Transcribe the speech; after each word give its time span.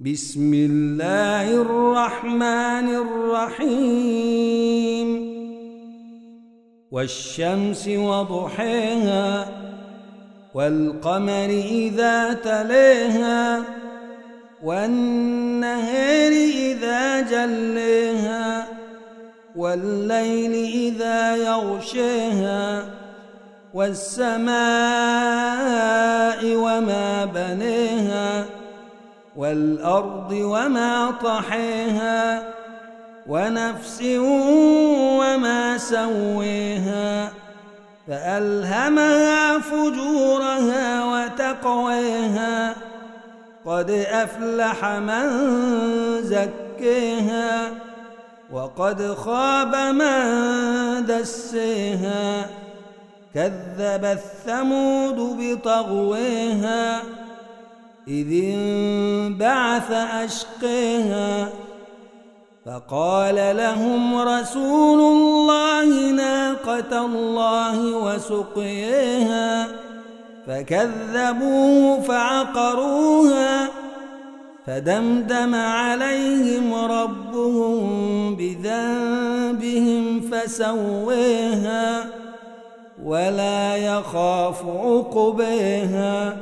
بسم 0.00 0.48
الله 0.54 1.60
الرحمن 1.60 2.88
الرحيم. 3.04 5.08
والشمس 6.90 7.88
وضحيها 7.88 9.48
والقمر 10.54 11.50
إذا 11.68 12.32
تليها 12.32 13.62
والنهر 14.64 16.32
إذا 16.32 17.20
جليها 17.20 18.68
والليل 19.56 20.52
إذا 20.64 21.36
يغشيها 21.36 22.84
والسماء 23.74 24.50
وما 26.56 27.24
بنيها. 27.24 28.44
والأرض 29.36 30.32
وما 30.32 31.10
طحيها 31.10 32.42
ونفس 33.26 34.02
وما 35.20 35.78
سويها 35.78 37.32
فألهمها 38.08 39.58
فجورها 39.58 41.04
وتقويها 41.04 42.74
قد 43.66 43.90
أفلح 43.90 44.84
من 44.84 45.26
زكيها 46.22 47.70
وقد 48.52 49.14
خاب 49.14 49.76
من 49.76 51.06
دسيها 51.06 52.46
كذب 53.34 54.04
الثمود 54.04 55.16
بطغويها 55.40 57.02
إذ 58.08 58.44
انبعث 58.44 59.90
أشقيها 59.92 61.48
فقال 62.66 63.56
لهم 63.56 64.16
رسول 64.18 65.00
الله 65.00 66.10
ناقة 66.10 67.06
الله 67.06 67.96
وسقيها 67.96 69.68
فكذبوه 70.46 72.00
فعقروها 72.00 73.68
فدمدم 74.66 75.54
عليهم 75.54 76.74
ربهم 76.74 78.36
بذنبهم 78.36 80.20
فسويها 80.20 82.04
ولا 83.04 83.76
يخاف 83.76 84.64
عقبيها 84.66 86.36